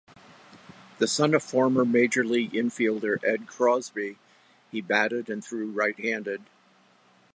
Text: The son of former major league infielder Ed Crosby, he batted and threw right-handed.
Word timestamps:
The 0.97 1.07
son 1.07 1.35
of 1.35 1.43
former 1.43 1.85
major 1.85 2.25
league 2.25 2.53
infielder 2.53 3.23
Ed 3.23 3.45
Crosby, 3.45 4.17
he 4.71 4.81
batted 4.81 5.29
and 5.29 5.45
threw 5.45 5.69
right-handed. 5.69 6.41